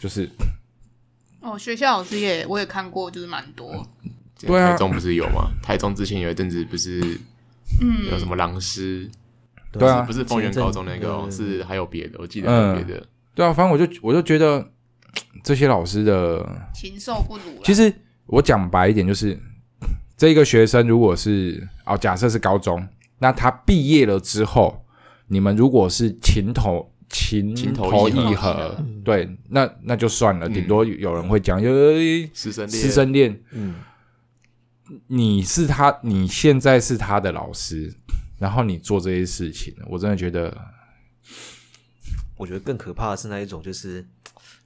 [0.00, 0.26] 就是
[1.42, 3.86] 哦，学校老师也我也看过，就是蛮多。
[4.40, 5.50] 对啊，台中不是有吗？
[5.62, 7.20] 台中之前有一阵子不是，
[7.80, 9.10] 嗯，有什么狼师？
[9.72, 13.06] 对啊，不是丰原高中那个，是还有别的，我记得有别的。
[13.34, 14.66] 对啊，反正我就我就觉得
[15.42, 17.62] 这些老师的禽兽不如。
[17.62, 17.92] 其实
[18.26, 19.38] 我讲白一点就是。
[20.16, 22.84] 这个学生如果是哦，假设是高中，
[23.20, 24.84] 那他毕业了之后，
[25.28, 33.76] 你们如果是情投情投意合，对，那那就算了，顶多有人会讲，师生师生恋，嗯，
[35.06, 37.94] 你是他，你现在是他的老师，
[38.38, 40.56] 然后你做这些事情，我真的觉得，
[42.36, 44.06] 我觉得更可怕的是那一种，就是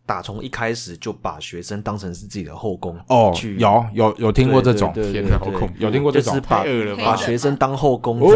[0.04, 6.34] 打从一开始就把学生当成是自己的后宫哦，有有有听过这种，对对天哪好恐怖有听过这种？
[6.34, 6.64] 就是把
[7.04, 8.32] 把学生当后宫哦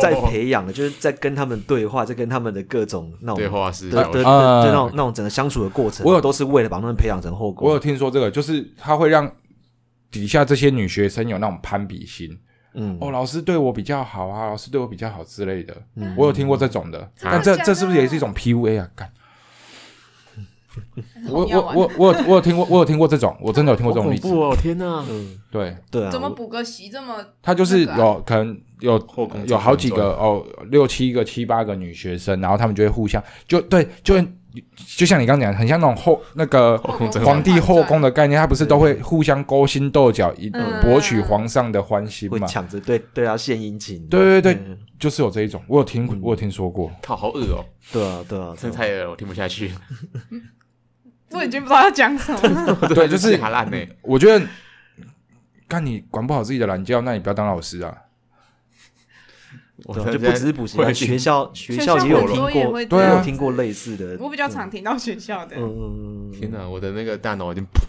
[0.00, 4.64] 在在培养的，就是在跟他们对话，在跟他们的各种那种对话是对对对对嗯。
[4.66, 7.68] 那种那种整个相处的过程，我有都是为了把他们培养成后宫。
[7.68, 9.30] 我有听说这个，就是他会让
[10.12, 12.38] 底下这些女学生有那种攀比心。
[12.74, 15.76] 嗯哦，老师对我比较好啊，老师对我比较好之类的。
[16.16, 18.88] 我有听过这种的，但这这是不是也是一种 PUA 啊？
[18.96, 19.12] 干，
[21.28, 24.26] 我我我我有我有听过，我有听过这种，我真的有听过这种例子。
[24.28, 24.56] 哦！
[24.58, 27.22] 天哪，嗯，对，对啊，怎么我补个习这么？
[27.42, 28.98] 他就是有可能有
[29.46, 34.26] 有好几争个哦，六七个、七八个女学生，然后他们就会互相就对，就会
[34.96, 36.76] 就像你刚刚讲，很像那种后那个
[37.24, 42.38] 皇帝后宫的概念，他不是都会互相勾心斗角，以嗯博取皇上的欢心嘛？
[42.38, 44.06] 会抢着对对他献殷勤。
[44.08, 46.90] 对对对嗯就是有这一种，我有听我有听说过。
[47.02, 47.64] 靠，好恶哦！
[47.90, 49.72] 对啊对啊，真的太恶了，我听不下去。
[51.30, 52.74] 我已经不知道要讲什么了。
[52.94, 53.76] 对，就是哈烂呢。
[54.02, 54.46] 我觉得，
[55.66, 57.92] 干你管不好自己的懒觉，那你不要当老师啊。
[59.84, 64.16] 我就不只是补习班，学校学学校也有听过，对有听过类似的。
[64.20, 65.56] 我比较常听到学校的，
[66.32, 67.80] 天哪，我的那个大脑已经噗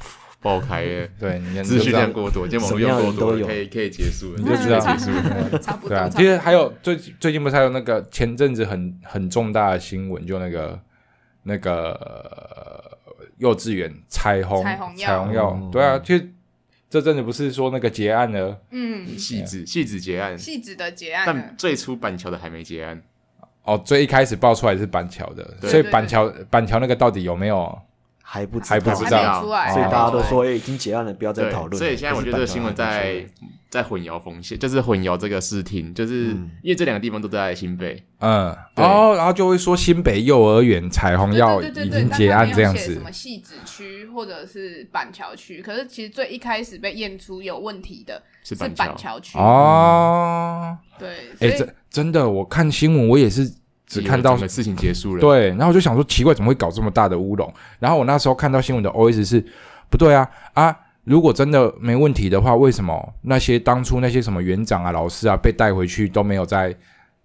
[0.42, 5.60] 爆开了，对，你资讯量过，多，今天网络用过多可以可以结束了，你就知道结束了。
[5.62, 5.90] 差不多。
[5.90, 6.10] 对啊。
[6.10, 10.80] 其实还有最最近不是还有那个前阵子很很重大的新闻，就那个
[11.44, 12.98] 那个呃
[13.38, 16.30] 幼稚园彩虹彩虹药对啊，其实
[16.94, 18.56] 这阵子不是说那个结案了。
[18.70, 21.24] 嗯，戏子戏子结案，戏子的结案。
[21.26, 23.02] 但最初板桥的还没结案，
[23.64, 27.82] 哦，最一开始爆出来是板桥的，所以板桥板桥那个到底有没有？
[28.22, 29.42] 还不还不知道。
[29.42, 31.76] 所以大家都哦说，哎，已经结案了，不要再对讨论。
[31.80, 33.26] 所以现在我觉得这个新闻在
[33.74, 48.86] 在混淆风险，就是混淆这个视听，就是嗯因为这两个地方都在新北，嗯，对哦，然后就会说新北幼儿园彩虹对药对对对已经结案这样子但他没有写什，么戏子区或者是板桥区，可是其实最一开始被验出有问题的是是板桥。
[48.86, 49.40] 板桥区。
[49.40, 51.10] 哦，对，
[51.40, 53.52] 哎、所以真真的，我看新闻，我也是
[53.88, 57.52] 只看到整个事情结束了，对，然后我就想说奇怪，怎么会搞这么大的乌龙？
[57.80, 59.44] 然后我那时候看到新闻的 OS 是
[59.90, 60.78] 不对啊啊！
[61.04, 66.76] 如果真的没问题的话，为什么那些当初那些什么园长啊、老师啊被带回去都没有在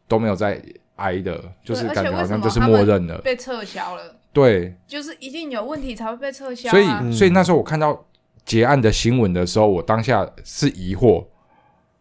[0.08, 0.60] 都没有在
[0.96, 3.18] 挨的，就是感觉好像就是默认了。
[3.18, 6.72] 被撤销了，对，就是一定有问题才会被撤销、啊。
[6.72, 8.04] 所以嗯所以那时候我看到
[8.44, 11.24] 结案的新闻的时候，我当下是疑惑，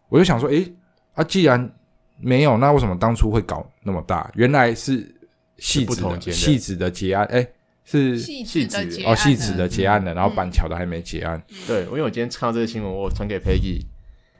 [0.08, 0.72] 我就想说，诶，
[1.14, 1.70] 啊，既然
[2.16, 4.28] 没有，那为什么当初会搞那么大？
[4.34, 5.14] 原来是
[5.58, 7.48] 戏子的戏子的结案，诶，
[7.90, 11.42] 是戏子哦，戏子的结案了，然后嗯板桥的还没结案。
[11.66, 13.80] 对，因为我今天看到这个新闻，我传给 Peggy，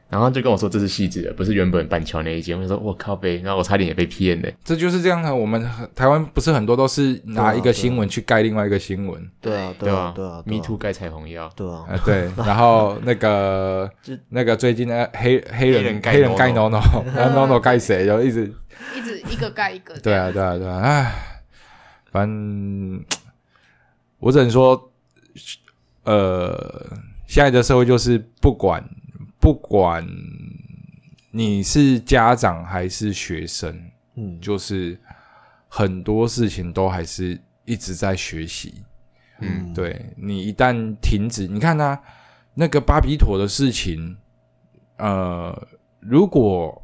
[0.07, 2.55] 然后他就跟我说这是戏子的，不是原本板桥那一间。
[2.55, 4.49] 我就说我靠呗，然后我差点也被骗了。
[4.63, 5.33] 这就是这样的。
[5.33, 13.89] 我们台湾不是很多都是拿一个新闻去盖另外一个新闻，对啊对啊对啊，Me Too 盖彩虹药，对啊，呃，对， 然后那个
[14.29, 18.53] 那个最近的黑黑人黑人盖黑人盖 NONO no no，然后 no no 盖谁，就一直
[18.95, 19.95] 一直一个盖一个。
[19.99, 21.13] 对啊，对啊，对啊，唉，
[22.11, 22.99] 反正
[24.19, 24.91] 我只能说，
[26.03, 28.83] 呃，现在的社会就是不管
[29.39, 30.05] 不管
[31.31, 33.81] 你是家长还是学生，
[34.15, 34.99] 嗯，就是
[35.67, 38.83] 很多事情都还是一直在学习。
[39.39, 42.01] 嗯，对你一旦停止，你看他、
[42.55, 44.17] 那个巴比妥的事情，
[44.97, 45.67] 呃，
[46.01, 46.83] 如果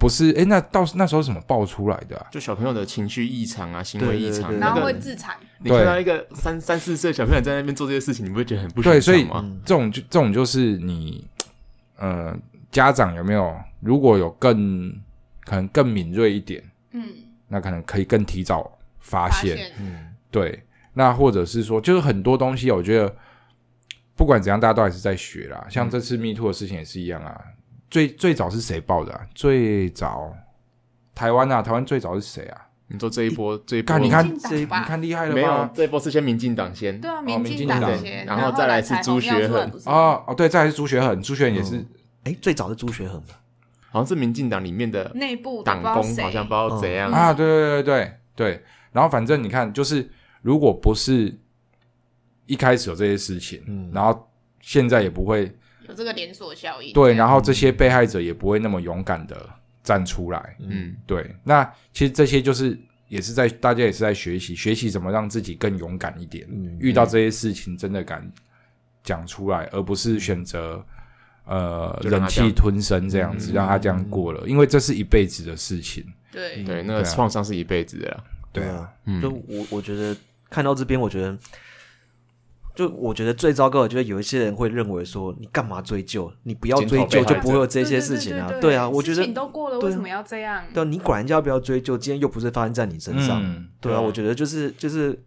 [0.00, 2.26] 不是哎，那到那时候怎么爆出来的啊？
[2.32, 9.46] 就小朋友的情绪异常啊，行为异常，对对对然后会自残，你看到一个三三四岁小朋友在那边做这些事情，你不会觉得很不对，所以寻常吗？
[9.46, 11.28] 嗯这种就这种就是你，
[11.98, 12.34] 呃，
[12.72, 14.90] 家长有没有如果有更
[15.44, 17.06] 可能更敏锐一点，嗯，
[17.48, 19.54] 那可能可以更提早发发现。
[19.54, 20.62] 现嗯对，
[20.94, 23.14] 那或者是说，就是很多东西，我觉得
[24.16, 25.66] 不管怎样，大家都还是在学啦。
[25.68, 27.38] 像这次 Me Too 的事情也是一样啊。
[27.90, 29.20] 最最早是谁报的、啊？
[29.34, 30.32] 最早
[31.14, 32.68] 台湾啊，台湾最早是谁啊？
[32.92, 35.68] 你说这一波，这一波看，你看这，你看厉害了没有？
[35.74, 41.84] 这一波是先民进党先，对啊，民进民进党党先，然后再来是朱学恒哦哦，对，再来是朱学恒，朱学恒也是、
[42.24, 43.40] 哎，最早是朱学恒吧？
[43.90, 47.10] 好像是民进党里面的内部党工，好像不知道怎样。
[47.12, 48.64] 啊，对对对对对。
[48.92, 50.08] 然后反正你看，就是
[50.42, 51.36] 如果不是
[52.46, 54.28] 一开始有这些事情，嗯然后
[54.60, 55.56] 现在也不会
[55.90, 56.92] 有这个连锁效应。
[56.92, 59.36] 对，然后这些被害者也不会那么勇敢的
[59.82, 60.56] 站出来。
[60.60, 62.78] 嗯，对，那其实这些就是
[63.08, 66.46] 也是在大家也是在学习，学习怎么让自己更勇敢一点。
[66.50, 68.26] 嗯遇到这些事情，真的敢
[69.02, 70.82] 讲出来，而不是选择
[71.44, 76.04] 呃忍气吞声这样子，让他这样过了，因为这是一辈子的事情。
[76.32, 78.24] 对对，那个创伤是一辈子的。
[78.52, 80.16] 对啊，就我我觉得
[80.48, 81.36] 看到这边，我觉得。
[82.80, 86.32] 就我觉得最糟糕的，就是有一些人会认为说，你干嘛追究？
[86.44, 88.50] 你不要追究，就不会有这些事情啊。
[88.58, 90.64] 对啊，我觉得你都过了，为什么要这样？
[90.72, 91.98] 对，你管人家要不要追究？
[91.98, 93.66] 今天又不是发生在你身上。
[93.82, 95.22] 对啊，我觉得就是就是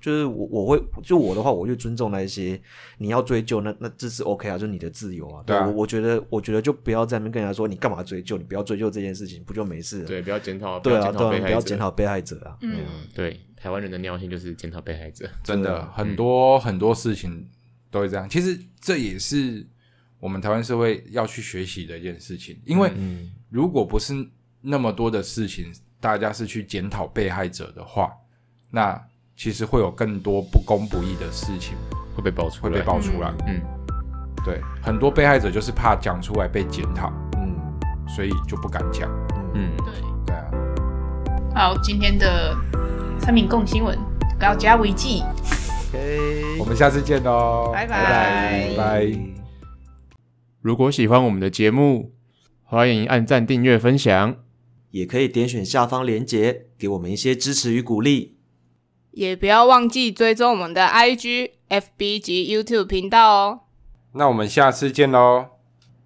[0.00, 2.60] 就是我我会就我的话，我就尊重那一些
[2.98, 5.42] 你要追究，那那这是 OK 啊，就是你的自由啊。
[5.46, 8.36] 对啊，我觉得我觉得就不要在那边跟人家说你干嘛追究？
[8.36, 10.04] 你不要追究这件事情，不就没事？
[10.04, 10.78] 对，不要检讨。
[10.80, 12.56] 对啊，对，不要检讨被害者啊。
[12.62, 12.84] 嗯，
[13.14, 17.48] 对，台湾人的尿性就是检讨被害者，真的很多很多事情。
[17.90, 19.66] 都会这样，其实这也是
[20.20, 22.60] 我们台湾社会要去学习的一件事情。
[22.66, 22.92] 因为
[23.48, 24.12] 如果不是
[24.60, 28.12] 那么多的事情，大家是去检讨被害者的话，
[28.70, 29.02] 那
[29.38, 31.76] 其实会有更多不公不义的事情
[32.12, 33.32] 会被爆出会被爆出来。
[33.46, 33.62] 嗯，
[34.44, 37.54] 对，很多被害者就是怕讲出来被检讨，嗯，
[38.08, 39.08] 所以就不敢讲。
[39.54, 39.94] 嗯，对，
[40.26, 40.50] 对啊。
[41.54, 42.52] 好，今天的
[43.20, 43.96] 三民共新闻，
[44.40, 45.22] 高加维记。
[46.58, 49.18] 我们下次见喽，拜拜拜。
[50.60, 52.12] 如果喜欢我们的节目，
[52.64, 54.34] 欢迎按赞、订阅、分享，
[54.90, 58.37] 也可以点选下方链接，给我们一些支持与鼓励。
[59.18, 63.60] 也不要忘记追踪我们的 IG、FB 及 YouTube 频道哦。
[64.12, 65.46] 那我们下次见喽，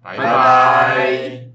[0.01, 1.52] 拜拜。